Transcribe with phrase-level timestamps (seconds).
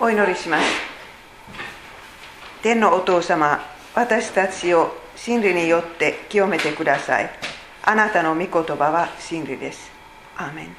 [0.00, 0.64] お祈りします。
[2.62, 3.60] 天のお父様
[3.96, 7.28] 私たちを真理によって清めてください。
[7.82, 9.90] あなたの御言葉は真理です。
[10.36, 10.76] アーメン、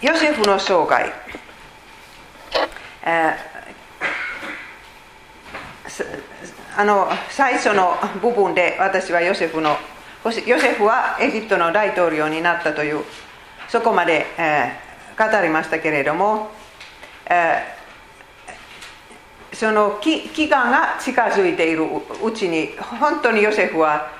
[0.00, 1.12] ヨセフの生涯、
[6.78, 9.76] あの最初の部分で私はヨセフの
[10.24, 13.04] ヨセフはエジプトの大統領になったという
[13.68, 14.85] そこまで、えー、
[15.18, 16.50] 語りましたけれども、
[17.24, 21.84] えー、その期間が近づいている
[22.22, 24.10] うちに本当にヨセフは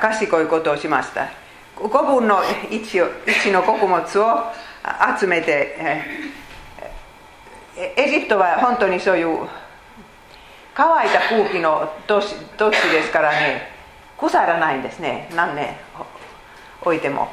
[0.00, 1.28] 賢いことをしました。
[1.76, 4.52] 5分の 1, 1の穀物を
[5.18, 5.76] 集めて、
[7.76, 9.46] えー、エジプトは本当にそういう
[10.74, 12.34] 乾いた空気の土地
[12.90, 13.68] ですからね
[14.18, 15.30] 腐らないんですね。
[15.34, 15.76] 何年
[16.82, 17.28] 置いても、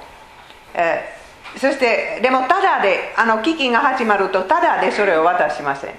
[0.74, 1.17] えー
[1.56, 5.92] そしてでもただであの危機が始まるとただでそれを渡しません、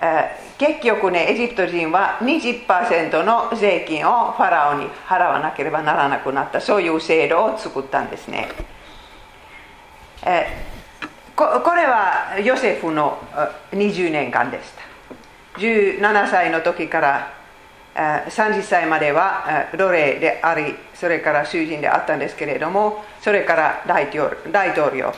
[0.00, 6.60] えー、結局ねエジプト人は20%の税金をファラオに払わなければならなくなった。
[6.60, 8.48] そういう制度を作ったんですね、
[10.24, 13.18] えー、ここれはヨセフの
[13.72, 14.82] 20年間でした。
[15.58, 17.41] 17歳の時から
[17.94, 25.12] 30歳までは奴隷でありそれから囚人であったんですけれどもそれから大統領。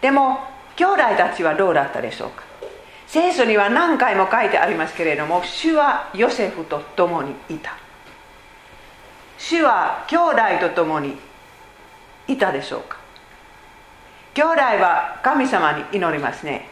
[0.00, 0.38] でも
[0.76, 2.42] 兄弟たちはどうだったでしょうか？
[3.06, 7.76] 聖書には何回も書いてありますけれども主はヨセフと共にいた。
[9.36, 11.16] 主は兄弟と共に
[12.26, 12.98] いたでしょうか？
[14.32, 16.70] 兄弟は神様に祈りますね。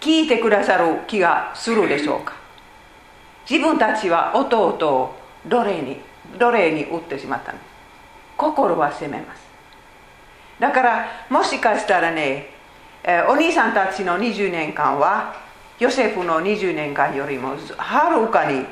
[0.00, 2.39] 聞いてくださる気がするでしょうか？
[3.50, 5.14] 自分たちは弟を
[5.48, 5.96] 奴隷に
[6.38, 7.64] 奴隷に売ってしまったんです
[8.36, 9.42] 心は責めます。
[10.60, 12.50] だからもしかしたらね
[13.28, 15.34] お兄さんたちの20年間は
[15.78, 18.64] ヨセフの20年間よりもはるかに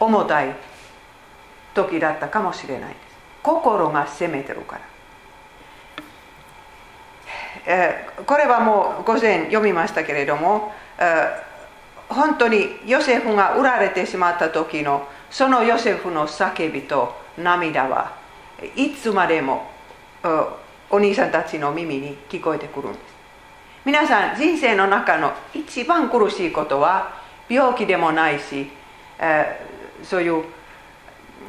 [0.00, 0.54] 重たい
[1.74, 2.98] 時だったかもしれないです。
[3.42, 4.78] 心が責めてるか
[7.66, 8.24] ら。
[8.24, 10.72] これはもう午前読みましたけれども
[12.08, 18.16] 本当にヨセフが売られてしまった時のそのヨセフの叫びと涙は
[18.76, 19.70] いつまでも
[20.90, 23.02] お兄さんたちの耳に聞こえてくるんです。
[23.84, 28.68] 皆さん人生の中の一番苦しいことは病気でもないし、
[29.18, 30.44] えー、そういう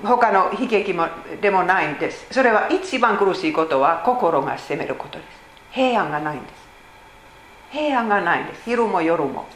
[0.04, 1.08] 他の悲劇も
[1.42, 2.28] でもないんです。
[2.32, 5.28] それは一番苦しいことは心が責めることです。
[5.72, 6.54] 平安がないんです。
[7.72, 8.62] 平安がないんです。
[8.66, 9.48] 昼も夜も。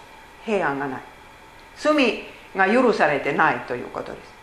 [0.45, 1.01] 平安がない。
[1.75, 2.23] 罪
[2.55, 4.33] が許されてないということです、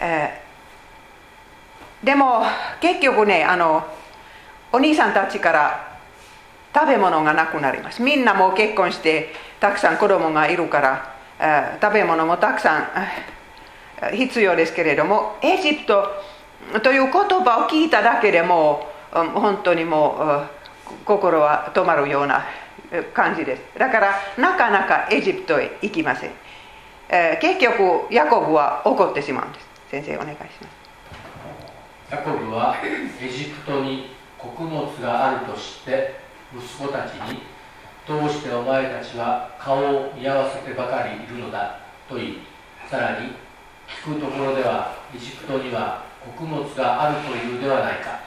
[0.00, 2.42] えー、でも
[2.80, 3.86] 結局ねあの
[4.72, 5.98] お兄さんたちから
[6.74, 8.02] 食べ物がなくなります。
[8.02, 16.06] みんなもう結婚してたくさん子供がいるから、えー、食べ物もたくさん必要ですけれどもエジプト
[16.82, 20.46] という言葉を聞いただけでも本当にも
[20.92, 22.44] う心は止まるような
[23.04, 23.62] 感じです。
[23.78, 26.30] だからなかなかエジプトへ行きません、
[27.08, 29.66] えー、結局ヤコブは怒ってしまうんです。
[29.90, 30.76] 先生お願いします。
[32.10, 36.14] ヤコブはエジプトに穀物があるとして
[36.54, 37.42] 息子たちに
[38.06, 42.38] どうしてお前たちは顔を見合わせてばかりいるのだと言い
[42.88, 43.32] さらに
[43.88, 48.20] 聞くところではエジプトには穀物があるというではないか。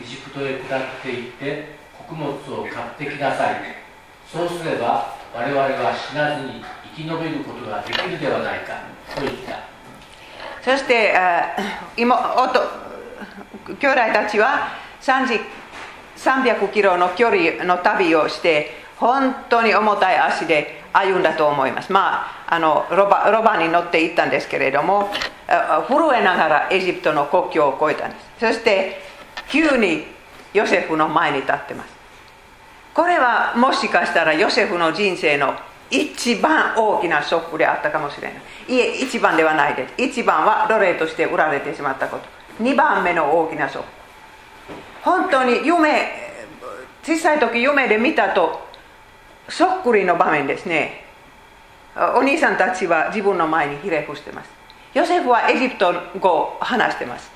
[0.00, 3.79] エジプトへ下っていって穀物を買ってきなさい。
[4.32, 6.62] そうすれば我々は死なずに
[6.96, 8.74] 生き延びることができるではないか
[9.14, 9.58] と言った。
[10.62, 11.14] そして
[11.96, 12.60] 妹
[13.78, 14.68] 兄弟たちは
[15.00, 21.90] 300キロの距離の旅をして本当に重たい足で歩んだと思います。
[21.90, 25.10] まああのロバロバに乗って行ったんですけれども
[25.88, 28.52] 震えながらエジプトの国境を越えたんです。
[28.52, 29.00] そして
[29.48, 30.04] 急に
[30.52, 31.99] ヨセフの前に立ってます。
[32.94, 35.54] これはもしかしたらヨセフの人生の
[35.90, 39.94] 一番大きなショックであったかもしれないいえ一番ではないです。
[40.02, 42.24] 一番は奴隷として売られてしまったこと。
[42.60, 43.88] 二番目の大きなショック。
[45.02, 46.30] 本当に夢
[47.02, 48.68] 小さい時夢で見たと
[49.48, 51.04] そっくりの場面ですね。
[52.14, 54.50] お兄さんたちは自分の前にひれ伏してます。
[54.94, 57.30] ヨセフはエジプト語を話してます。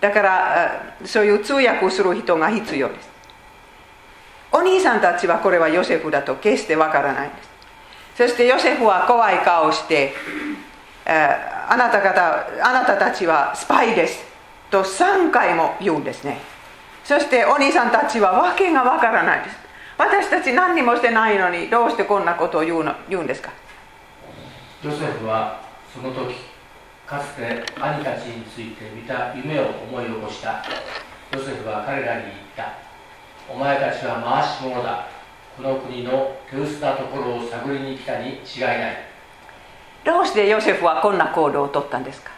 [0.00, 3.13] だからそういう通訳する人が必要です。
[4.54, 7.34] お兄さんたちはこれはヨセフだと決してわからないで
[8.14, 8.28] す。
[8.28, 10.14] そしてヨセフは怖い顔をして、
[11.04, 11.28] え、
[11.68, 14.24] あなた方あなたたちはスパイです。
[14.70, 16.38] と3回も言うんですね。
[17.02, 19.56] そしてお兄さんたちは訳がわからないです。
[19.98, 23.50] 私たち何にもしてないのにどうしてこんなことを言うの言うんですか？
[24.84, 25.60] ヨセフは
[25.92, 26.36] その時
[27.06, 30.64] かつて兄たちについて見た夢を思い起こした。
[31.32, 32.83] ヨセフは彼らに言った。
[33.48, 35.06] お前たちは回し者だ。
[35.56, 38.96] この国の手薄なところを探りに来たに違いない。
[40.04, 42.30] どうしてヨセフはこんな行動をとったんですか？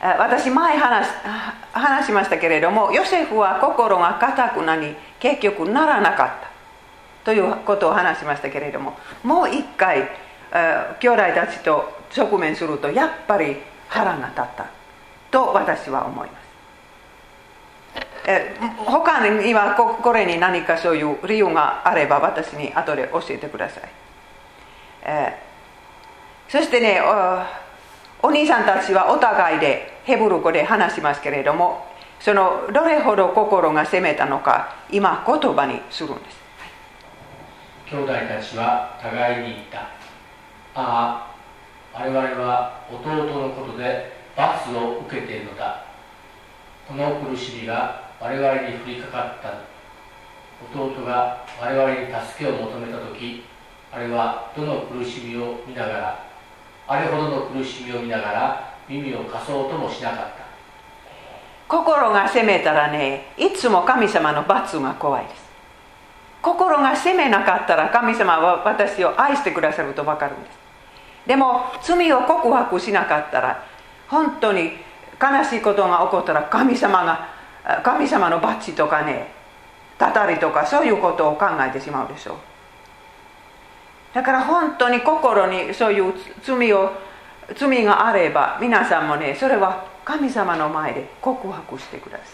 [0.00, 1.08] 私前話
[1.72, 6.50] 話しましたけれどもヨセフは心が固くなに結局ならなかった。
[7.24, 8.94] ということを話しましたけれども
[9.24, 10.08] もう一回
[11.00, 13.56] 兄弟たちと直面するとやっぱり
[13.88, 14.66] 腹が立った。
[15.30, 16.45] と私は思います。
[18.26, 23.88] 他にはこれに何かそういう理由があれば私に後で教えてください
[26.48, 27.00] そしてね
[28.22, 31.86] お兄さんたちはお互いでヘブル語で話しますけれども
[32.18, 36.38] そのどれほど心が責めたのか今言葉にするんです、
[37.90, 39.80] 兄弟たちは互いに言った
[40.74, 41.32] あ
[41.94, 45.84] あ我々は弟のことで罰を受けているのだ
[46.88, 49.76] この苦しみが我々に降りかかった
[50.74, 53.44] 弟が我々に助けを求めた時
[53.92, 56.24] あれはどの苦しみを見ながら
[56.88, 60.46] あれほどの苦しみを見ながら耳を貸そうともしなかった。
[61.68, 65.46] 心が責めたらねいつも神様の罰が怖いです。
[66.40, 70.58] 心が責めなかったら神様は私を愛してくださると分かるんです。
[71.26, 73.64] でも罪を告白しなかったら
[74.08, 74.70] 本当に
[75.20, 77.35] 悲しいことが起こったら神様が
[77.82, 79.32] 神様の罰とかね
[79.98, 82.36] たたりとかそういうことを考えてしまうでしょう。
[84.14, 86.92] だから本当に心にそういう罪を
[87.54, 92.26] 罪があれば皆さんもねそれは神様の前で告白してください。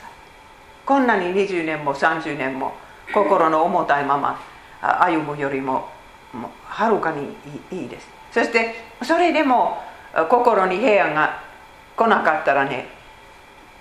[0.85, 2.75] こんなに20年も30年も
[3.15, 4.39] 心の重たいまま
[4.81, 5.89] 歩むよりも
[6.65, 7.37] はるかに
[7.71, 8.09] いいです。
[8.33, 9.83] そしてそれでも
[10.29, 11.41] 心に平安が
[11.97, 12.89] 来なかったらね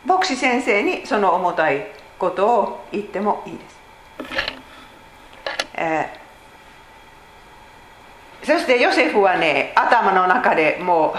[0.05, 1.87] 牧師先生にその重たい
[2.17, 3.79] ことを言ってもいいです、
[5.75, 6.21] えー
[8.43, 11.13] そしてヨセフはね頭の中でも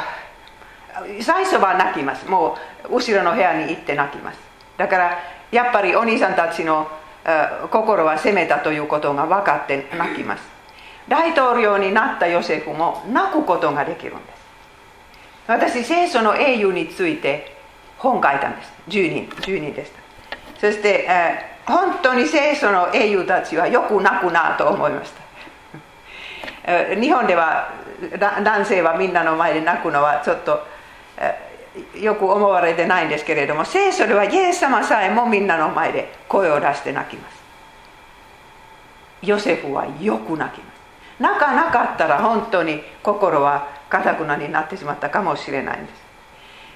[1.19, 2.29] う最初は泣きます。
[2.29, 2.57] も
[2.91, 4.39] う後ろの部屋に行って泣きます。
[4.77, 5.19] だから
[5.51, 6.89] やっぱりお兄さんたちの
[7.71, 10.43] 心は責めたということが分かって泣きます。
[11.09, 14.43] 大統領になったヨセフも泣くことができるんです。
[15.47, 17.62] 私聖書の英雄について
[18.03, 18.73] 本書いたんです。
[18.89, 19.29] 10人。
[19.43, 20.01] 10人でした。
[20.61, 25.13] そして、えー、本当に聖書の英雄たちはよく泣くなと思いまし
[26.65, 26.95] た。
[27.01, 27.71] 日本では
[28.19, 30.67] 男性はみんなの前で泣くのはちょっと
[31.99, 37.43] よく思われてないんですけれども聖書ではイエス様さえもみんなの前で声を出して泣きます。
[39.23, 40.83] ヨセフはよく泣きます。
[41.21, 46.02] 泣かなかったら本当に心はかたくなになってしまったかもしれないんです。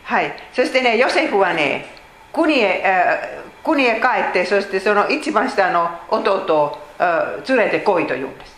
[0.06, 0.32] はい。
[0.52, 1.84] そしてねヨセフはね
[2.32, 6.78] 国へ国へ帰ってそしてその一番下の弟を
[7.48, 8.56] 連れてこいと言うんです。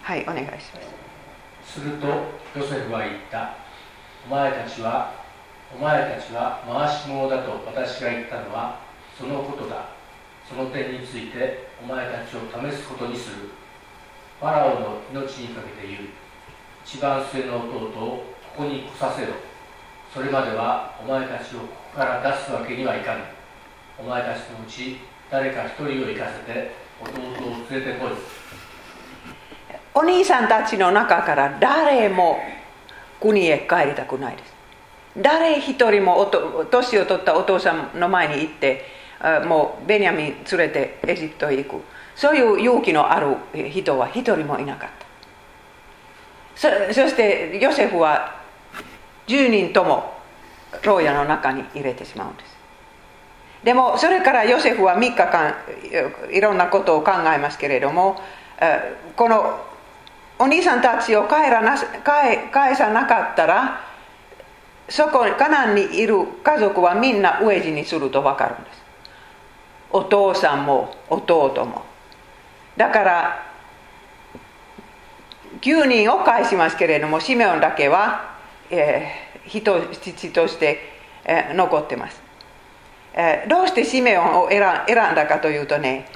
[0.00, 0.58] はいお願いしま
[1.62, 1.74] す。
[1.74, 2.06] すると
[2.56, 3.54] ヨセフは言った。
[4.26, 5.12] お前たちは
[5.78, 8.80] お前たちは回し者だと私が言ったのは
[9.18, 9.88] そのことだ。
[10.48, 13.50] その点についてお前たちを試すことにする。
[14.40, 16.00] ファラオの命にかけて言う。
[16.82, 18.24] 一番末の弟を
[18.56, 19.34] ここに来させろ。
[20.12, 23.20] それまではお前たちをここから出すわけにはいかぬ。
[23.98, 24.98] お前たちのうち
[25.30, 27.24] 誰か一人を行かせて弟を
[27.70, 28.10] 連れてこい。
[29.94, 32.38] お兄さんたちの中から誰も
[33.20, 34.54] 国へ帰りたくないです。
[35.16, 36.30] 誰一人も
[36.70, 38.84] 年を取ったお父さんの前に行って
[39.46, 41.82] もうベニヤミン連れてエジプトへ行く。
[42.14, 43.36] そういう勇気のある
[43.70, 45.06] 人は一人もいなかった。
[46.54, 48.35] そそしてヨセフは
[49.26, 50.14] 10人とも
[50.82, 52.56] 牢屋の中に入れてしまうんです。
[53.64, 55.54] でもそれからヨセフは3日間
[56.30, 58.20] いろんなことを考えますけれども
[59.16, 59.60] この
[60.38, 63.80] お兄さんたちを帰らな帰返さなかったら
[64.88, 66.14] そこカナンにいる
[66.44, 68.82] 家族はみんな飢え死にすると分かるんです。
[69.90, 71.82] お父さんも弟も。
[72.76, 73.46] だから
[75.60, 78.35] 9人を返しますけれどもシメオンだけは、
[78.70, 79.12] え、
[79.46, 80.78] 人質として、
[81.24, 82.20] え、残ってます、
[83.14, 86.06] え、どうしてシメオンを選んだかというとね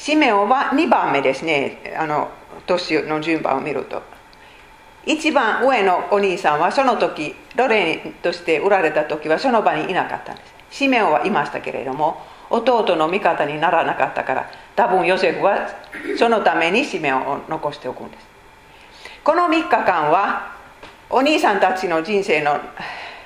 [0.00, 1.94] シメオンは2番目ですね。
[1.98, 2.30] あの
[2.66, 4.02] 年の順番を見ると。
[5.04, 10.54] 一番上のお兄さんはその時奴隷として売られた時はその場にいなかったんです。
[10.70, 12.16] シメオンはいましたけれども
[12.48, 15.68] 弟の味方にならなかったから多分ヨセフは
[16.18, 18.26] そのためにシメオンを残しておくんです。
[19.22, 20.59] この3日間は
[21.10, 22.60] お兄さんたちの人生の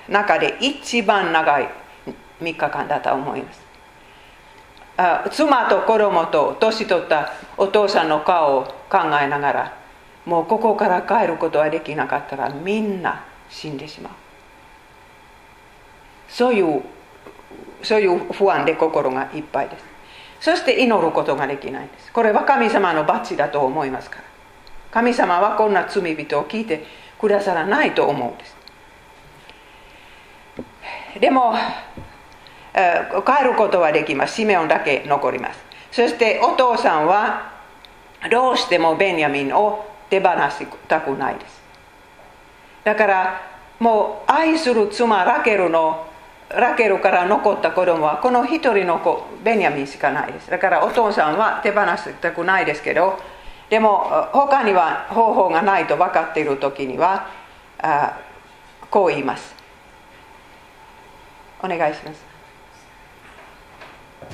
[0.09, 1.69] 中で一番長い
[2.41, 3.63] 3日間だと思います。
[4.97, 9.77] あ妻と子供と年取ったお父さんの顔を考えながら
[10.25, 14.13] もうここから帰ることはできなかったらみんな死んでしまう。
[16.29, 16.83] そういう
[17.83, 19.85] そういう不安で心がいっぱいです。
[20.41, 22.13] そして祈ることができないんです。
[22.13, 24.25] これは神様の罰だと思いますから。
[24.91, 26.85] 神様はこんな罪人を聞いて
[27.21, 28.57] くださらないと思うんです。
[31.21, 31.55] でも
[32.75, 34.35] 帰ることはできます。
[34.35, 35.65] シメオンだけ残ります。
[35.93, 37.53] そしてお父さんは
[38.31, 41.63] どうしてもベンヤミンを手放したくないです。
[42.83, 43.41] だから
[43.79, 46.07] もう愛する妻ラケルの
[46.51, 50.51] ラケルから残った子供はこの一人の子ベンヤミンしかないです。
[50.51, 53.19] だからお父さんは手放したくないですけど
[53.71, 57.29] でも他には方法がないと分かっている時には
[57.79, 58.19] あ
[58.91, 59.55] こう言います。
[61.63, 62.25] お願いします。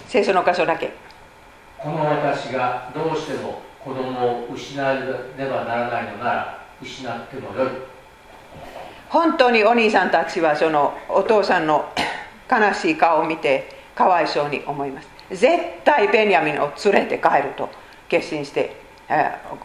[0.09, 0.93] 聖書の箇所だけ。
[1.79, 5.01] この私がどうしても子供を失わね
[5.39, 7.69] ばならないのなら失ってもよい。
[9.09, 11.89] 本当にお兄さんたちはそのお父さんの
[12.51, 15.09] 悲しい顔を見てかわいそうに思います。
[15.31, 15.49] 絶
[15.85, 17.69] 対ベニヤミンを連れて帰ると
[18.09, 18.80] 決心して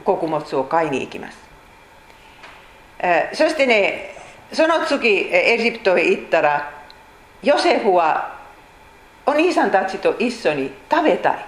[0.03, 1.37] 穀物を買いに行きます。
[3.33, 4.15] そしてね
[4.51, 6.71] その次エジプトへ行ったら
[7.43, 8.39] ヨセフは
[9.25, 11.45] お兄さんたちと一緒に食べたい。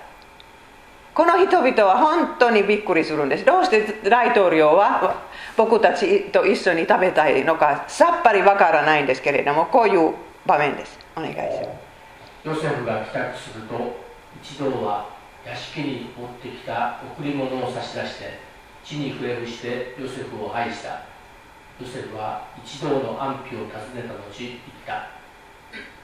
[1.13, 3.45] この人々は本当にびっくりするんです。
[3.45, 5.23] どうして大統領は
[5.55, 10.13] 僕たちと一緒に食べたいのかさっぱりわからないんですけれどもこういう
[10.45, 10.99] 場面です。
[11.15, 11.49] お願いします。
[12.43, 13.97] ヨセフが帰宅すると
[14.43, 15.16] 一同は
[15.47, 18.39] 屋敷に持ってきた贈り物を差し出して
[18.83, 20.89] 地に触れ伏してヨセフを拝した。
[21.79, 24.51] ヨセフは一同の安否を尋ねた後言っ
[24.85, 25.07] た。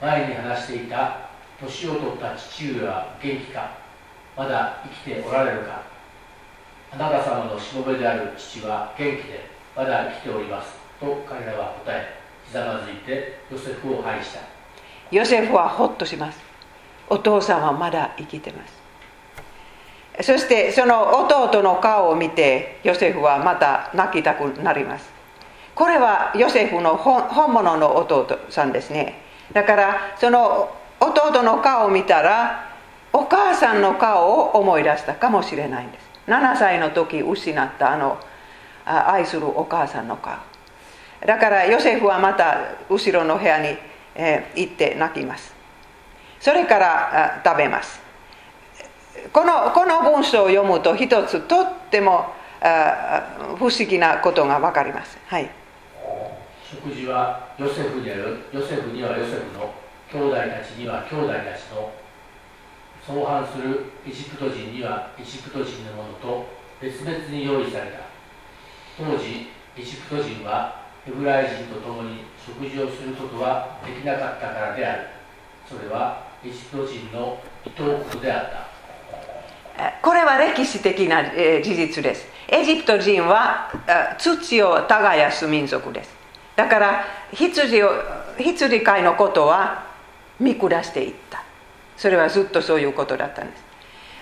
[0.00, 1.28] 前に話していた
[1.60, 3.70] 年を取った父上は元気か？
[4.36, 5.82] まだ生きておられるか？
[6.92, 9.46] あなた様のしもべである父は元気で
[9.76, 10.74] まだ生きております。
[11.00, 14.40] と彼らは答えひざまずいてヨセフを拝した。
[15.10, 16.38] ヨセフはほっとします。
[17.08, 18.83] お父さんはまだ生きてます。
[20.22, 25.10] そしてその弟の顔を見てヨセフはまた泣きたくなります。
[25.74, 29.20] これはヨセフの本物の弟さんですね。
[29.52, 32.72] だからその弟の顔を見たら
[33.12, 36.04] お母さんの顔を思い出したかもしれないんです。
[36.26, 38.18] 7歳の時失ったあの
[38.84, 40.36] 愛するお母さんの顔。
[41.26, 43.76] だからヨセフはまた後ろの部屋に、
[44.54, 45.54] 行って泣きます。
[46.38, 48.03] それから食べます。
[49.32, 52.32] このこの文章を読むと一つとっても
[53.56, 55.18] 不思議なことが分かります。
[55.26, 55.50] はい。
[56.64, 58.16] 食事はヨセフには
[58.52, 59.74] ヨセフにはヨセフの
[60.10, 61.92] 兄弟たちには兄弟たちの
[63.06, 66.46] 相反するエジプト人にはエジプト人のものと
[66.80, 67.98] 別々に用意された。
[68.96, 75.08] 当時エジプト人はヘブライ人と共に食事をすることはできなかったからである。
[75.68, 78.73] それはエジプト人の伊藤国であった。
[80.02, 82.26] これは歴史的な事実です。
[82.48, 83.72] エジプト人は
[84.18, 86.14] 土を耕す民族です。
[86.56, 87.90] だから羊を
[88.38, 89.86] 羊飼いのことは
[90.38, 91.42] 見下していった。
[91.96, 93.62] それはずっとそういうことだったんです、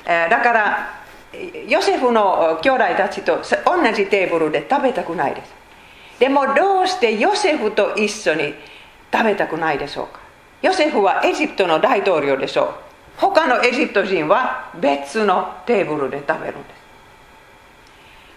[0.05, 1.01] だから
[1.67, 5.53] ヨセフの兄弟たちと同じテーブルで食べたくないです。
[6.19, 8.55] でもどうしてヨセフと一緒に
[9.13, 10.21] 食べたくないでしょうか？
[10.61, 12.92] ヨセフはエジプトの大統領でしょう。
[13.17, 16.83] 他のエジプト人は別のテーブルで食べるんです。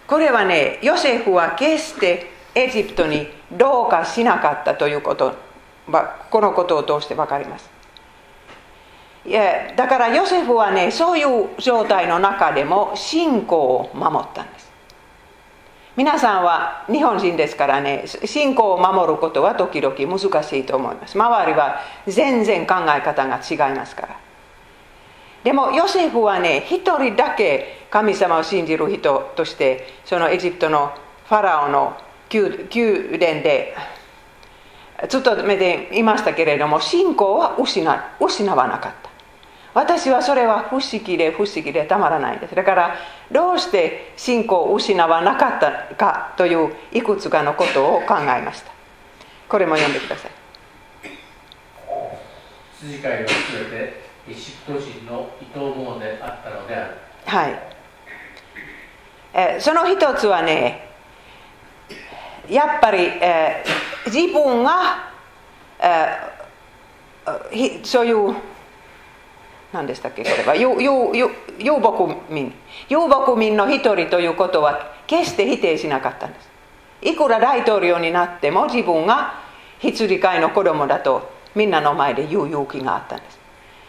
[0.08, 5.34] これはねヨセフは決してエジプトにどうかしなかったということ
[6.30, 7.70] このことを通して分かります。
[9.26, 14.72] いやだからヨセフはねそういう状態の中でも信仰を守ったんです。
[15.96, 21.18] 皆さんは日本人ですからね信仰を守ることは時々難しいと思います。
[21.18, 24.25] 周りは全然考え方が違いますから。
[25.46, 30.92] でもヨセフはね一人だけ神様を信じる人としてそのエジプトの
[31.28, 31.96] ファラオの
[32.34, 33.76] 宮殿で
[35.08, 37.80] ずっと目でいましたけれども信仰は失
[38.20, 39.10] 失わなかった。
[39.76, 42.56] 私はそれは不思議で不思議でたまらないです。
[42.56, 42.96] だから
[43.32, 48.72] どうして信仰を失わなかったかといういくつかのことを考えました。
[49.48, 50.32] これも読んでください。
[52.80, 53.36] す羊飼いはす
[53.70, 56.96] べてエジプト人の伊藤者であったのである。
[57.26, 57.60] はい、
[59.34, 60.90] えーその一つはね
[62.50, 65.10] やっぱり、えー自分が、
[65.80, 68.36] えーそういう
[69.74, 71.92] 何でしたっけこれは遊遊遊遊牧
[72.30, 72.54] 民。
[72.88, 76.50] 遊牧民の一人ということは決して否定しなかったんです。
[77.02, 79.40] いくら大統領になっても自分が
[79.80, 83.45] 羊飼いの子供だとみんなの前で言う勇気があったんです。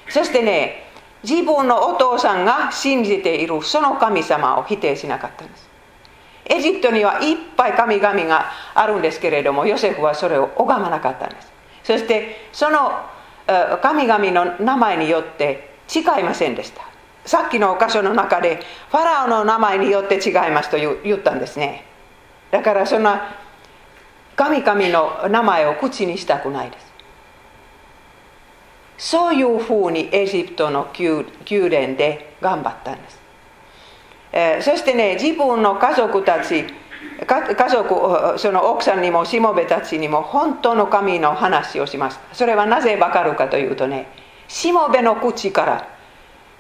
[0.09, 0.85] そしてね
[1.23, 5.69] 自分のお父さんが信じているその神様を否定しなかったんです。
[6.49, 11.53] エジプトにはいっぱい神々があるんですけれどもヨセフはそれを拝まなかったんです。
[11.83, 12.93] そしてその
[13.83, 16.83] 神々の名前によって違いませんでした。
[17.25, 18.61] さっきの箇所の中で
[18.91, 21.85] ファラオの名前によって違いますと言ったんですね。
[22.53, 23.35] だからそんな
[24.37, 26.86] 神々の名前を口にしたくないです。
[28.99, 31.23] そういうふうにエジプトの宮
[31.69, 33.21] 殿で頑張ったんです、
[34.33, 36.65] えーそしてね自分の家族たち
[37.27, 42.35] 家族その奥さんにもしもべたちにも本当の神の話をしました。
[42.35, 44.09] それはなぜわかるかというとね
[44.49, 45.89] しもべの口から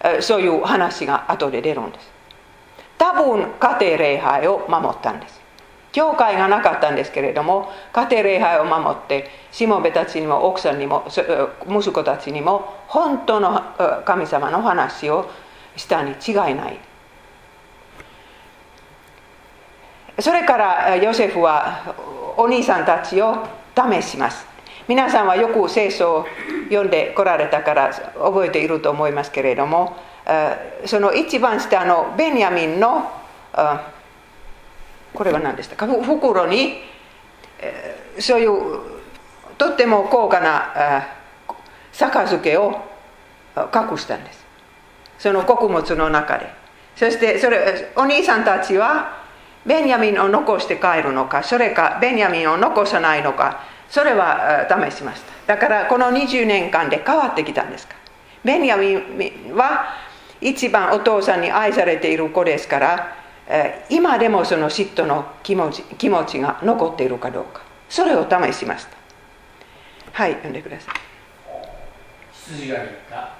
[0.02, 2.10] えそういう話が後で出るんです。
[2.98, 5.40] 多分家庭礼拝を守ったんです。
[5.96, 11.06] 教会がなかったんですけれども家庭礼拝を守ってしもべたちにも奥さんにも
[11.66, 13.62] 息子たちにも本当の
[14.04, 15.30] 神様の話を
[15.74, 16.78] したに違いない。
[20.18, 21.94] それからヨセフは
[22.36, 24.46] お兄さんたちを試します。
[24.88, 26.26] 皆さんはよく聖書を
[26.68, 29.96] 読んでこられたから覚えていると思いますけれども
[30.84, 33.10] その一番下のベニヤミンの
[35.16, 35.86] これは何でしたか？
[35.86, 36.82] 袋に
[37.58, 38.80] えーそういう
[39.58, 41.08] とっても高価なあ
[41.92, 42.80] 杯を
[43.74, 44.44] 隠したんです。
[45.18, 46.46] その穀物の中で。
[46.94, 49.24] そしてそれお兄さんたちは
[49.66, 55.54] ベニヤミンを残して帰るのかそれかベニヤミンを残さないのかそれは試しました。
[55.54, 57.94] だからこの20年間で変わってきたんですか？
[58.44, 59.86] ベニヤミンは
[60.40, 63.16] 一番お父さんに愛されている子ですから
[63.88, 67.62] 今でもその嫉妬の気持ち気持ちが残っているかどうか。
[67.88, 68.96] それを試しました。
[70.12, 70.94] はい読んでください。
[72.32, 73.34] 羊が言った。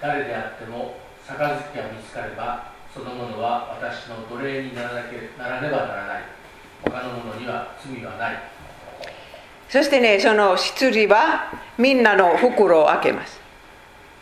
[0.00, 1.54] 誰であっても杯が
[1.90, 6.22] 見つかればそのものは私の奴隷にならなけならねばならない。
[6.84, 8.36] 他の者には罪はない。
[9.68, 13.40] そしてねその羊はみんなの袋を開けます。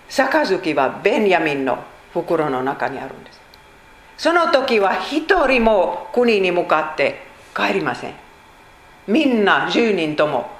[0.09, 3.26] 杯はベンヤミンの袋の中にあるんです
[4.17, 8.15] その時は一人も国に向かって帰りません。
[9.07, 10.51] みんな10人とも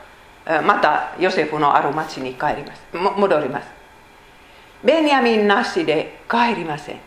[0.65, 2.83] またヨセフのある町に帰ります。
[2.93, 3.69] 戻ります。
[4.85, 7.01] ベニヤミンなしで帰りません。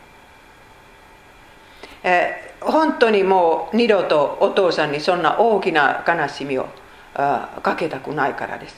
[2.04, 6.68] え本当にもう二度とお父さんにそんな大きな悲しみを
[7.14, 8.76] かけたくないからです。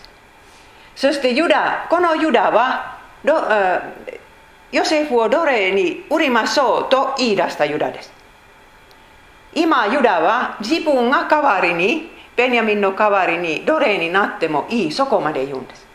[0.96, 3.00] そしてユダこのユダは
[4.72, 8.12] ヨセフを奴隷に売りましょうと言い出したユダです
[9.54, 15.86] 今ユダは自分が代わりにベニヤミンの代わりに奴隷になってもいいそこまで言うんです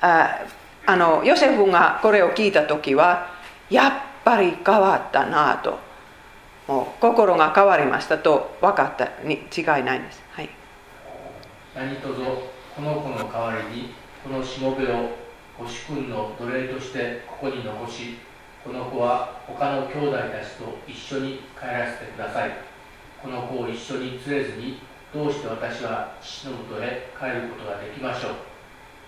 [0.00, 0.46] あ
[0.86, 3.28] あのヨセフがこれを聞いた時は
[3.68, 3.92] やっ
[4.24, 5.78] ぱり変わったなと
[6.66, 10.50] もう心が変わりましたと分かったに違いないんです、はい、
[11.74, 12.42] 何とぞ
[12.74, 13.94] この子の代わりに
[14.24, 15.25] このしもべを
[15.58, 18.18] ご主君の奴隷としてここに残し
[18.62, 22.50] この子は他の兄弟たちと一緒に帰らせてください。
[23.22, 24.80] この子を一緒に連れずに
[25.14, 28.32] どうして私は父のもとへ帰ることができましょう。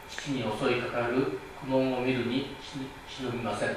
[0.09, 2.55] 父に襲いかかる苦悶を見るに
[3.09, 3.77] 忍びません。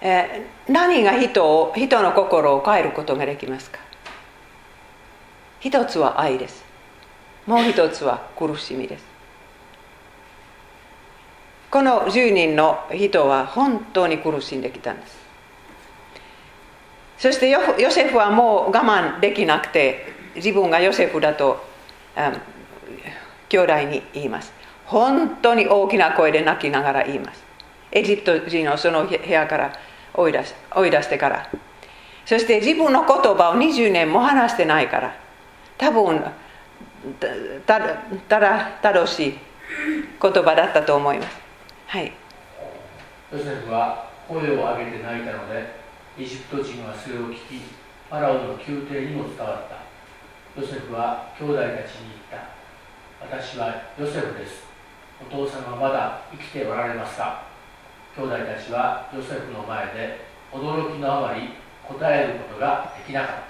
[0.00, 3.78] え何が人を人の心を変えることができますか？
[5.60, 6.64] 一つは愛です。
[7.46, 9.13] もう一つは苦しみです。
[11.74, 15.18] この10人の人は本当に苦しんできたんです。
[17.18, 17.58] そしてヨ
[17.90, 20.06] セフはもう我慢できなくて
[20.36, 21.64] 自分がヨセフだと、
[22.16, 22.40] うん
[23.48, 24.52] 兄弟に言います。
[24.86, 27.42] 本当に大きな声で泣きながら言います。
[27.90, 29.72] エジプト人をその部屋から
[30.14, 31.50] 追い出し追い出してから。
[32.24, 35.16] そして自分の言葉を20年も話してないから
[35.76, 36.20] 多分
[37.66, 37.80] たた
[38.28, 39.38] ただ正しい
[40.22, 41.43] 言葉だったと思います。
[41.94, 42.10] はい。
[43.30, 45.64] ヨセフは声を上げて泣いたので
[46.18, 50.60] エジプト人はそれを聞きファラオの宮廷にも伝わった。
[50.60, 52.48] ヨセフは兄弟たちに言った。
[53.24, 54.64] 私はヨセフです。
[55.22, 57.44] お父様はまだ生きておられますか？
[58.16, 60.18] 兄弟たちはヨセフの前で
[60.50, 61.50] 驚きのあまり
[61.86, 63.44] 答えることができなかった。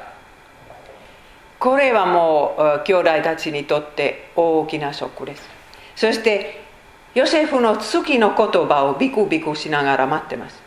[1.58, 5.48] これはもう兄弟たちにとって大きなショックです。
[5.96, 6.62] そして
[7.14, 10.62] ヨセフの月の言葉をビクビクしながら待ってます。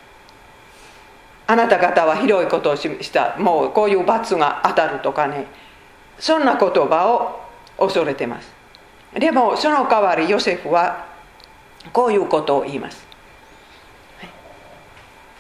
[1.46, 5.46] あなた方はひどいことをしたもうこういう罰が当たるとかね。
[6.20, 7.42] そんな言葉を
[7.78, 8.52] 恐れてます。
[9.14, 11.06] でもその代わりヨセフは
[11.94, 13.06] こういうことを言います、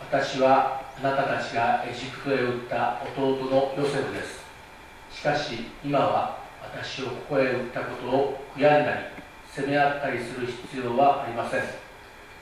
[0.09, 4.39] 私はあなたたちがエジプトへ売った弟のヨセフです。
[5.11, 9.16] しかし今は私をここへ売ったことを悔やんだり。
[9.57, 11.61] 責め合ったりする必要はありません。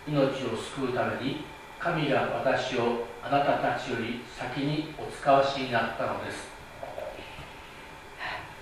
[0.05, 1.45] 命を救うために
[1.79, 6.49] 神が私をあなたたちより先にお使わしになったのです。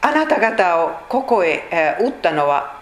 [0.01, 2.79] あなた方をここへ、えー、打ったのは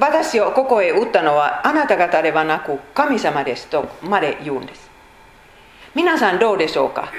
[0.00, 4.90] 私をここへ打ったのはあなた方ではなく神様ですとまで言うんです。
[5.94, 7.12] 皆さんどうでしょうか？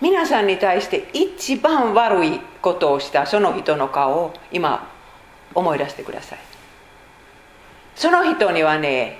[0.00, 4.90] 皆さんに対して一番悪いことをしたその人の顔を今
[5.54, 6.47] 思い出してください。
[7.98, 9.18] その人にはね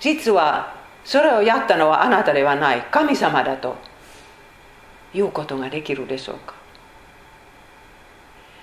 [0.00, 3.76] 実はそれをやったのはあなたではない神様だと
[5.12, 6.54] いうことができるでしょうか。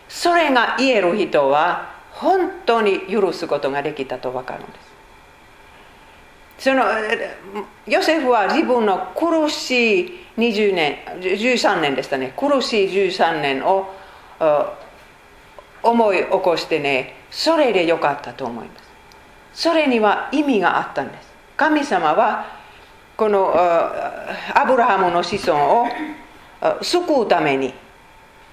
[0.09, 4.73] それが言える人は本当に許すことができたと分かるんで
[6.57, 6.65] す。
[6.65, 6.83] その
[7.85, 12.33] ヨセフは自分の苦しい20年13年でしたね。
[12.35, 13.93] 苦しい13年を
[15.83, 18.84] 思い起こしてねそれでよかったと思います。
[19.55, 21.33] それには意味があったんです。
[21.55, 22.45] 神様は
[23.15, 25.87] このアブラハムの子孫を
[26.81, 27.73] 救うために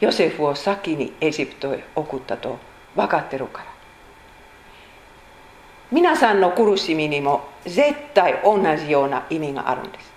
[0.00, 2.58] ヨセフを先にエジプトへ送ったと
[2.94, 3.64] 分かってるから。
[5.90, 10.12] 皆さんの苦しみにも絶対同じような意味があるんです。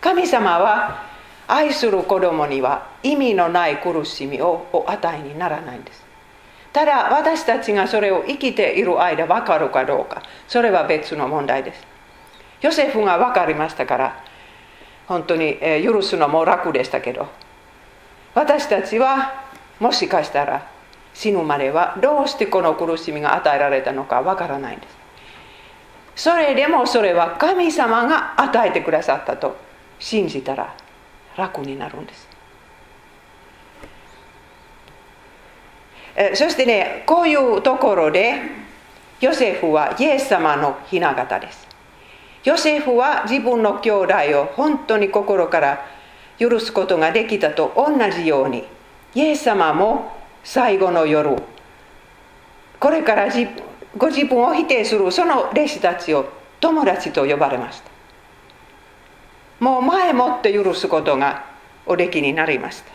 [0.00, 1.06] 神様は
[1.46, 6.07] 愛する子供には意味のない苦しみをお与えにならないんです。
[6.72, 10.22] ただ私たちがそれを生きている間分かるかどうか。
[10.46, 11.86] それは別の問題です。
[12.60, 14.24] ヨセフが分かりましたから
[15.06, 17.28] 本当に許すのも楽でしたけど
[18.34, 19.44] 私たちは
[19.80, 20.68] もしかしたら
[21.14, 24.98] 死ぬまではどうしてこの苦しみが与えられたのかわからないんです。
[26.14, 29.56] それでもそれは神様が与えてくださったと
[29.98, 30.74] 信じたら
[31.36, 32.27] 楽になるんです。
[36.34, 38.34] そしてねこういうところで
[39.20, 41.68] ヨセフはイエス様の雛形です。
[42.44, 45.84] ヨセフは自分の兄弟を本当に心から
[46.38, 48.64] 許すことができたと同じように
[49.14, 50.12] イエス様も
[50.44, 51.36] 最後の夜
[52.78, 53.28] これから
[53.96, 56.26] ご自分を否定するその弟子たちを
[56.60, 57.90] 友達と呼ばれました。
[59.60, 61.44] もう前もって許すことが
[61.86, 62.92] おできになりました。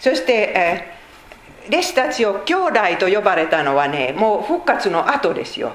[0.00, 0.99] そして、え、
[1.70, 5.72] 弟子たちを兄弟と呼ばれたのはねもう復活の後ですよ。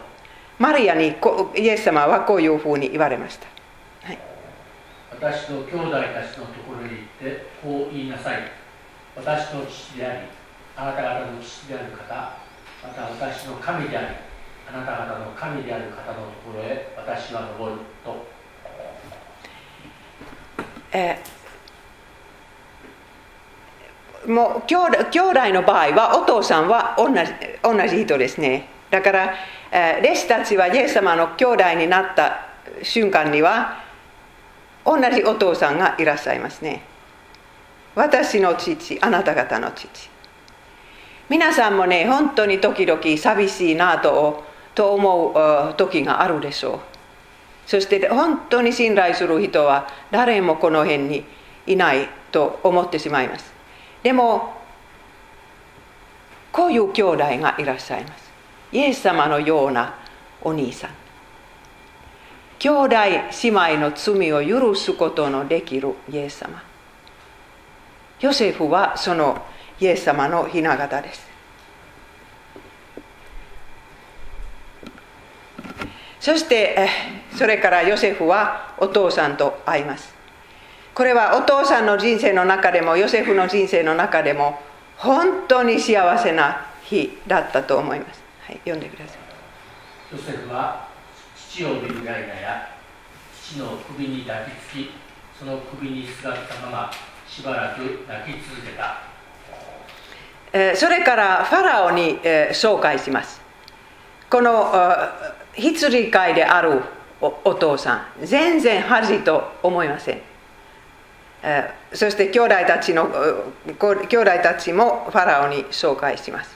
[0.60, 1.16] マリアに
[1.56, 3.48] イエス様はこういうふうに言われました。
[5.12, 8.66] 私の兄弟たちのところに行ってこう言いなさい。
[9.16, 10.20] 私の父であり
[10.76, 12.38] あなた方の父である方
[12.84, 14.08] また私の神であり
[14.68, 18.26] あなた方の神である方のところへ私は登ると、
[20.92, 21.45] えー、
[24.28, 28.68] もう兄弟の場合はお父さんは同じ同じ人ですね。
[28.90, 29.34] だから、
[29.72, 32.48] えー、弟子たちはイエス様の兄弟になった
[32.84, 33.84] 瞬間には
[34.86, 36.84] 同じお父さんがいらっしゃいますね。
[37.96, 40.10] 私の父あなた方の父。
[41.30, 44.44] 皆さんもね本当に時々寂しいなと
[44.76, 46.80] と思う時があるでしょう。
[47.66, 51.26] そして本当に信頼する人は誰もこの辺に
[51.66, 53.55] いないと思ってしまいます。
[54.06, 54.54] でも
[56.52, 58.32] こういう兄弟がいらっしゃいます。
[58.72, 59.96] イエス様のような
[60.44, 60.92] お兄さん。
[62.60, 62.96] 兄弟
[63.42, 66.62] 姉妹の罪を許すことのできるイエス様。
[68.22, 69.44] ヨセフはその
[69.80, 71.28] イエス様の雛形です。
[76.20, 76.88] そして
[77.36, 80.15] それからヨセフはお父さんと会います。
[80.96, 84.58] これはお父さんの人生の中でもヨセフの人生の中でも
[84.96, 90.16] 本当に幸せな日だったと思います、はい、読んでください。
[90.16, 90.88] ヨセフは
[91.36, 92.70] 父を見るやいなや
[93.38, 94.90] 父の首に抱きつき
[95.38, 96.92] その首に座ったまま
[97.28, 99.02] しばらく泣き続けた、
[100.54, 103.42] えそれからファラオに、え紹介します。
[104.30, 104.72] この
[105.54, 106.82] 羊飼いである
[107.20, 110.22] お父さん全然恥と思いません
[111.94, 113.08] そして兄弟たちの
[113.78, 116.56] 兄弟たちもファラオに紹介します。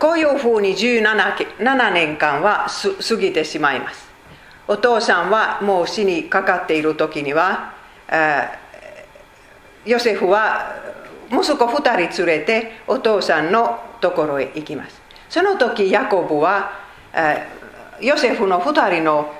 [0.00, 2.66] こういうふうに17年間は
[3.08, 4.08] 過ぎてしまいます。
[4.66, 7.72] お父さんはもう死にかかっている時には
[9.86, 10.74] ヨセフは
[11.30, 15.00] 息子2人連れてお父さんのところへ行きます。
[15.30, 16.72] その時ヤコブは
[18.00, 19.32] ヨセフの2人の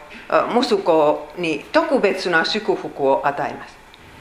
[0.54, 3.76] 息子に特別な祝福を与えます。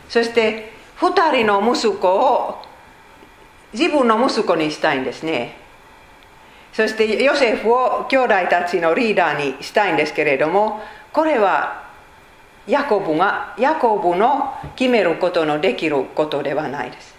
[0.09, 2.61] そして2人の息子を
[3.73, 5.57] 自分の息子にしたいんですね。
[6.73, 11.87] そしてヨセフを兄弟たちのリーダーにしたいんですけれどもこれは
[12.67, 17.15] ヤコブがヤコブの決めることのできることではないです。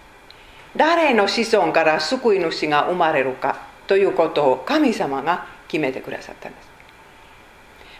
[0.76, 6.77] 誰の子孫から救い主が生まれるかということを神様が決めてくださったんです。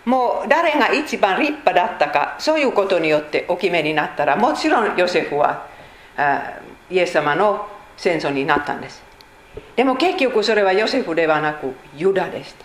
[0.08, 5.66] もう誰が一番立派だったかそういうことによってお決めになったらもちろんヨセフは
[6.88, 9.02] イエス様の戦争になったんです。
[9.76, 12.64] でも結局それはヨセフではなくユダでした。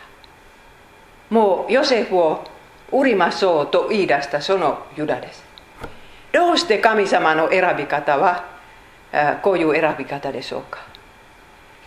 [1.32, 2.46] もうヨセフを
[2.94, 5.44] 売りましょうと言い出したそのユダです。
[6.32, 8.46] どうして神様の選び方は
[9.42, 10.80] こういう選び方でしょうか。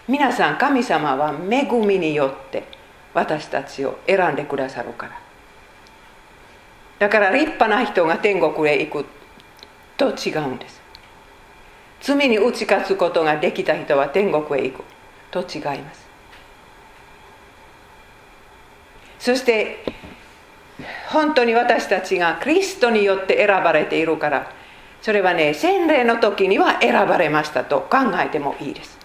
[0.06, 2.64] 皆さん神様は恵みによって
[3.14, 5.25] 私たちを選んでくださるから。
[6.98, 9.06] だから立派な人が天国へ行く
[9.96, 10.80] と違うんです。
[12.00, 14.84] 罪に打ち勝つことができた人は天国へ行く
[15.30, 16.06] と違います。
[19.18, 19.84] そして
[21.08, 24.52] 本当に私たちがクリストによって選ばれているから
[25.00, 28.98] それはね洗礼の時には選ばれましたと考えてもいいです。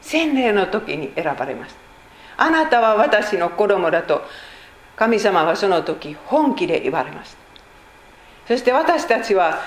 [0.00, 2.44] 洗礼の時に選ばれました。
[2.44, 4.22] あなたは私の子供だと
[4.98, 7.38] 神様はその時本気で言われました。
[8.48, 9.60] そして私たちは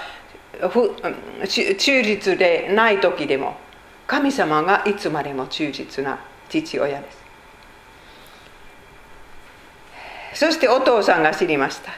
[1.48, 3.56] 忠実でない時でも
[4.08, 7.22] 神様がいつまでも忠実な父親です。
[10.34, 11.92] そしてお父さんが知りました。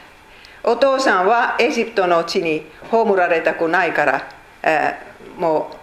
[0.63, 4.30] お父さんはエジプトの地に葬られたくないから、
[4.62, 5.76] えー、も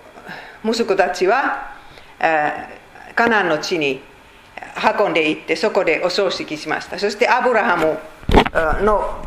[0.65, 1.75] う息子たちは、
[2.21, 4.01] えー、カナンの地に
[4.99, 6.99] 運んでいってそこでお葬式しました。
[6.99, 7.99] そしてアブラハム
[8.85, 9.25] の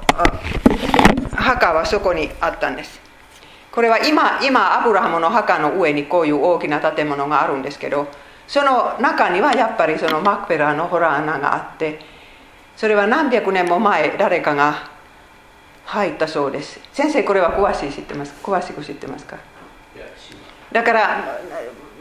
[1.36, 3.00] 墓はそこにあったんです。
[3.72, 8.08] これは今今アブラハムの墓の上にこういう大きな建物があるんですけど
[8.48, 12.00] その中にはやっぱりそのマクペラのホラー穴があって
[12.76, 14.92] それは何百年も前誰かが
[15.86, 16.80] 入ったそうです。
[16.94, 19.38] 先生これは詳しい知ってます詳しく知ってますか？
[20.72, 21.39] だから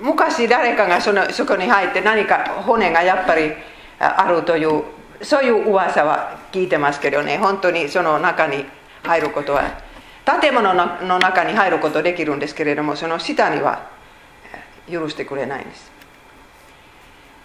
[0.02, 3.52] 昔誰かがそのそこに入って何か骨がやっぱり
[4.00, 4.82] あるという
[5.22, 8.64] そういう噂は聞いてますけどね本当にその中に
[9.04, 9.80] 入ることは
[10.40, 13.88] 建物の中に入ることできるんですけれどもその下には
[14.90, 15.92] 許してくれないんです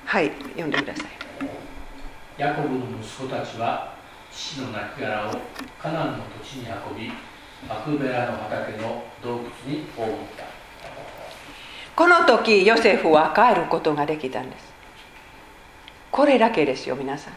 [0.06, 1.06] はい読んでください
[2.40, 3.94] ヤコブの息子たちは
[4.32, 5.42] 父の亡骸を
[5.80, 7.12] カナンの土地に運び
[7.70, 10.57] マクベラの畑の洞窟に葬った
[11.98, 14.72] この時ヨセフは帰ることができたんです。
[16.12, 17.34] これだけですよ皆さん。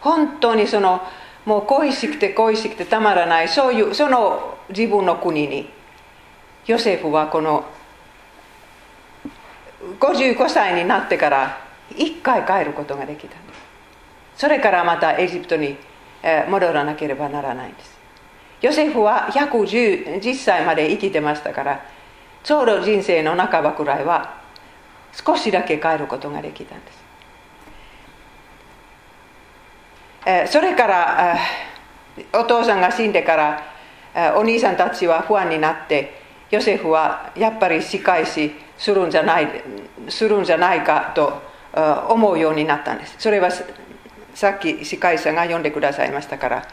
[0.00, 1.02] 本当にその
[1.44, 5.68] もう恋しくて恋しくてたまらないそういうその自分の国に
[6.66, 7.66] ヨセフはこの
[9.98, 11.58] 55歳になってから
[11.90, 13.60] 1回帰ることができたんです。
[14.36, 15.76] それからまたエジプトに
[16.48, 17.98] 戻らなければならないんです。
[18.62, 21.84] ヨセフは110歳まで生きてましたから
[22.42, 24.40] ちょうど人生の半ばくらいは
[25.12, 27.00] 少しだけ帰ることができたんです。
[30.26, 31.38] えそれから
[32.32, 39.48] お父さんが死んでからお兄さんたちは不安になってヨセフはやっぱり仕返しするんじゃない
[40.08, 41.42] するんじゃないかと
[42.08, 43.16] 思うようになったんです。
[43.18, 43.50] それは
[44.34, 46.66] さっき司会者が読んでくださいましたから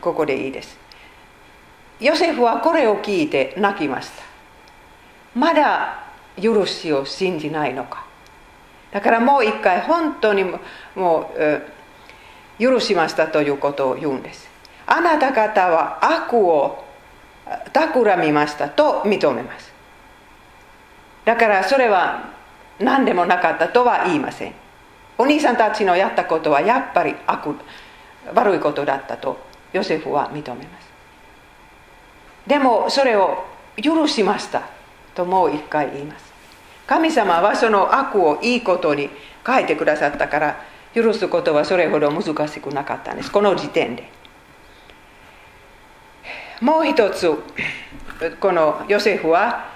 [0.00, 0.81] ここでいいです。
[2.02, 4.22] ヨセフはこれを聞いて泣きました。
[5.34, 6.04] まだ
[6.40, 8.04] 許しを信じないのか。
[8.90, 10.44] だからもう一回本当に
[10.94, 11.32] も
[12.58, 14.48] う許しましたということを言うんです。
[14.86, 16.84] あなた方は悪を
[17.72, 19.72] 企みましたと認めます。
[21.24, 22.30] だからそれは
[22.80, 24.54] 何でもなかったとは言いません。
[25.18, 27.54] お兄さんたちのやったことはやっぱり悪
[28.34, 29.38] 悪いことだったと
[29.72, 30.91] ヨセフは認めます。
[32.46, 33.44] でもそれを
[33.82, 34.62] 許しました。
[35.14, 36.32] ともう一回言います。
[36.86, 39.08] 神様はその悪をいいことに
[39.46, 40.60] 変えてくださったから
[40.94, 43.30] 許すことはそれほど難しくなかったんです。
[43.30, 44.10] この時点で。
[46.60, 47.28] もう一つ
[48.40, 49.70] このヨセフは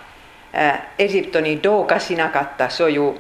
[0.53, 2.71] エジプトにどうかしなかった。
[2.71, 3.15] そういう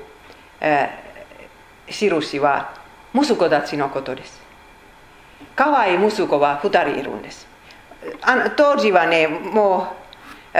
[1.88, 2.74] 印は
[3.14, 4.40] 息子たちのことです。
[5.54, 7.46] 可愛い息子は2人いるんです。
[8.22, 9.92] あの当時はねも
[10.54, 10.58] う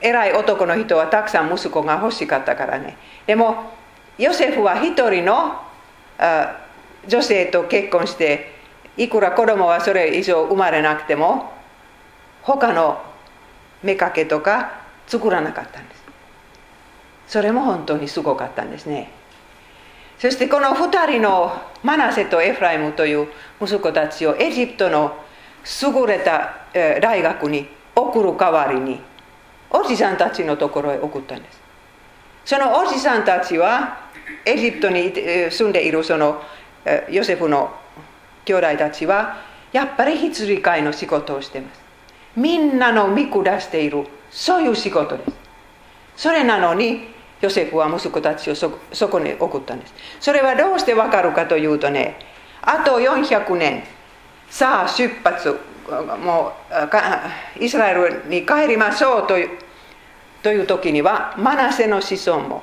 [0.00, 3.72] 偉い男の人はたくさん息子が欲しかったからねでも
[4.18, 5.60] ヨセフは一人の
[7.06, 8.52] 女性と結婚して
[8.96, 11.52] いくら子供はそれ以上生まれなくても
[12.42, 13.02] 他の
[13.82, 16.04] 妾とか作らなかったんです
[17.26, 19.10] それも本当にすごかったんですね
[20.18, 23.28] そしてこの2人のマナセとエフライムという
[23.60, 25.16] 息子たちをエジプトの
[25.64, 26.56] 優れた
[27.00, 29.00] 大学に送る代わりに
[29.70, 31.60] おじさんたちのところへ送ったんです
[32.44, 34.10] そのおじさんたちは
[34.44, 35.12] エジプトに
[35.50, 36.42] 住んでいるその
[37.10, 37.74] ヨセフの
[38.44, 39.36] 兄弟たちは
[39.72, 41.80] やっぱり羊飼いの仕事をしてます
[42.36, 45.32] みんなの見下しているそういう仕事です
[46.16, 47.08] それなのに
[47.40, 48.70] ヨセフは息子たちをそ
[49.08, 52.16] こに送ったんですそれはどうしてわかるかというとね
[52.62, 53.82] あと400年
[54.54, 55.58] さあ出発
[56.24, 56.52] も
[57.60, 59.48] うイスラエルに帰りましょうという
[60.44, 62.62] という時にはマナセの子孫も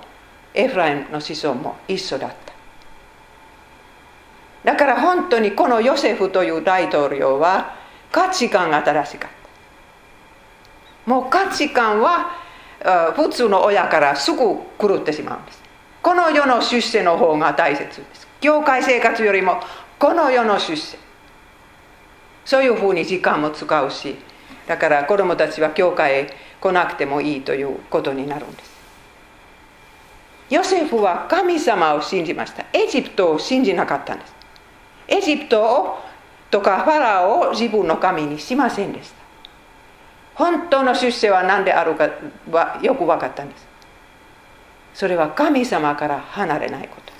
[0.53, 2.29] エフライムの子孫も一緒だっ
[4.63, 7.75] ただから本当にこのヨセフという大統領は
[8.09, 9.31] 価値観が正しかっ
[11.05, 12.31] たもう価値観は
[13.17, 14.37] 普通の親からすぐ
[14.79, 15.61] 狂ってしまうんです
[16.01, 19.59] この世の出世の方が大切です教会生活よりも
[19.99, 21.10] この世の出世
[22.45, 24.15] そういうふうに時間も使うし
[24.67, 28.71] だから子供たちは教会へ来なくてもいいということになるんです。
[30.49, 32.65] ヨセフは神様を信じました。
[32.73, 34.35] エジプトを信じなかったんです。
[35.07, 35.99] エジプトを
[36.51, 39.15] とかファラオを自分の神にしませんでした。
[40.35, 42.09] 本当の出世は何であるか
[42.51, 43.67] はよく分かったんです。
[44.93, 47.13] それは神様から離れないこと。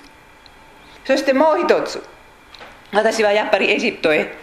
[1.04, 2.02] そしてもう一つ。
[2.92, 4.41] 私はやっぱりエジプトへ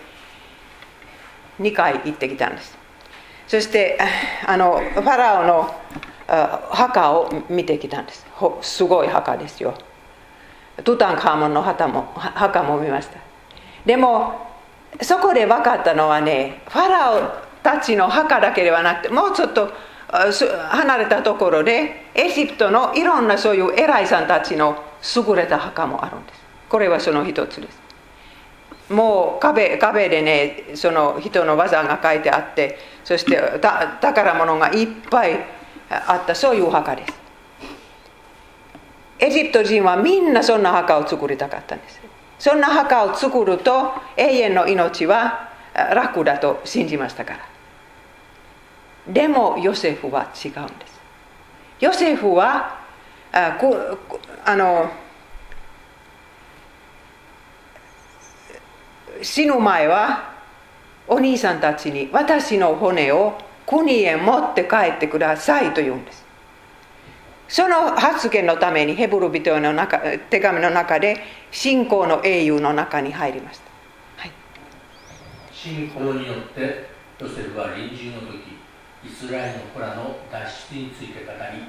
[1.60, 2.78] 2回行ってきたんです。
[3.48, 3.98] そして
[4.46, 5.74] あのファラオの
[6.72, 8.26] 墓を見てきたんです。
[8.62, 9.74] すごい墓ですよ。
[10.84, 13.20] トゥタンカーモンの墓も墓も見ました。
[13.86, 14.48] でも
[15.02, 17.32] そこで分かったのはねファラオ
[17.64, 19.72] たちの墓だけではなくてもうちょっと
[20.08, 24.84] 離れたところでエジプトのいろんなそういう偉いさんたちの
[25.16, 26.40] 優れた墓もあるんです。
[26.70, 27.89] これはその一つです。
[28.90, 33.38] もう壁壁でねその人の技が書いてあってそして
[34.02, 35.40] 宝物がいっぱい
[35.90, 36.36] あった。
[36.36, 37.14] そういう墓です。
[39.20, 42.00] エジプト人はみんなそんな墓を作りたかったんです。
[42.38, 47.40] そんな墓を作ると永遠の命は楽だと信じましたから。
[49.08, 51.00] でもヨセフは違うんです。
[51.80, 52.80] ヨセフは
[53.32, 53.58] あ
[54.46, 54.90] あの
[59.22, 60.34] 死ぬ前は
[61.08, 66.30] お兄さんたちに私の骨を国へ持って帰ってくださいと言うんです。
[67.50, 71.18] その発言のためにヘブル人の中手紙の中で
[71.50, 73.64] 信仰の英雄の中に入りました、
[74.18, 74.32] はい、
[75.52, 76.88] 信仰によって
[77.20, 78.54] ヨセフは臨終の時
[79.04, 81.66] イスラエルの子らの脱出について語り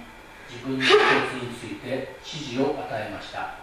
[0.50, 0.92] 自分の一つ
[1.40, 3.54] について指示を与えました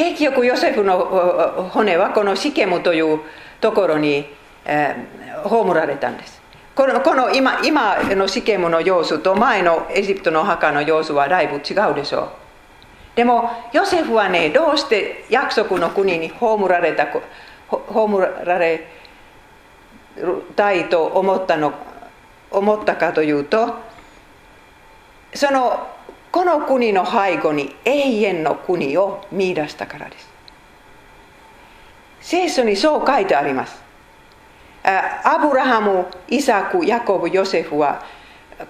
[0.00, 3.20] 結局ヨセフの骨はこのシケムという
[3.60, 4.24] ところに、
[4.64, 6.40] えー、葬られたんです。
[6.74, 12.28] このこの今今のシケムの様子と前のエジプトの墓の様子はだいぶ違うでしょう。
[13.14, 17.06] でもヨセフはねどうして約束の国に葬られた
[17.68, 18.88] 葬られ
[20.56, 21.74] たいと思ったの
[22.50, 23.74] 思ったかというと
[25.34, 25.88] その
[26.32, 30.28] この国の背後に永遠の国を見出したからです。
[32.20, 33.82] 聖書にそう書いてあります。
[34.82, 38.02] アブラハム、イサク、ヤコブ、ヨセフは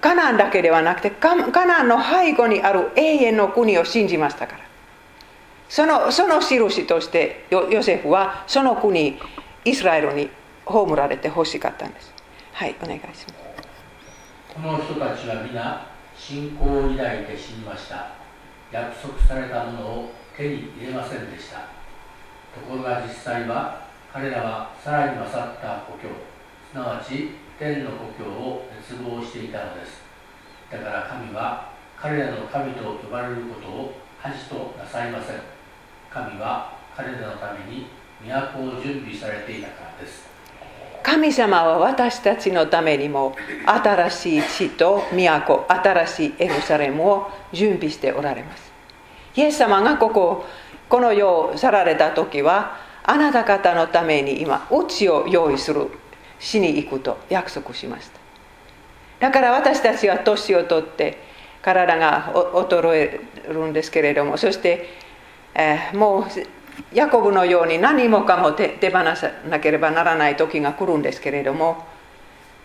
[0.01, 4.63] カナンだけではなくてカナンの背後にある永遠の国を信じましたから。
[5.69, 9.17] そのその印としてヨセフはその国
[9.63, 10.29] イスラエルに
[10.65, 12.13] 葬られてほしかったんです。
[12.53, 13.25] はいお願いします。
[14.53, 15.90] この人たちは皆
[16.21, 18.11] 信仰を抱いて死にました。
[18.71, 21.61] 約束されたものを手に入れませんでした。
[22.53, 26.13] ところが実際は彼らはさらに勝った故郷
[26.71, 30.03] すなわち天の故郷を熱望していたのです。
[30.71, 35.37] だから神は彼らの神と呼ばれることを恥となさいません。
[36.11, 37.87] 神は彼らのために
[38.21, 40.30] 都を準備されていたからです。
[41.03, 43.35] 神様は私たちのためにも
[43.65, 48.71] 新しい地と都新しいエルサレムを準備しておられます。
[49.35, 50.45] イエス様がここ
[50.89, 55.87] この世を去られた時はあなた方のために今うちを用意する
[56.39, 58.19] しに行くと約束しました。
[59.19, 61.17] だから私たちは年を取って
[61.61, 64.89] 体が衰えるんですけれどもそして、
[65.53, 66.25] えー、もう
[66.93, 71.85] ヤコブのように何もかも手放さなければならない時が来るんですけれども。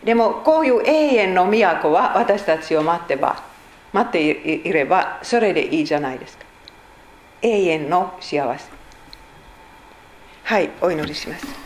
[0.05, 3.43] でもこういう永遠の都は私たちを待ってば
[3.93, 6.45] 待っていればそれでいいじゃないですか。
[7.43, 8.71] 永遠の幸せ。
[10.45, 11.66] はいお祈りします。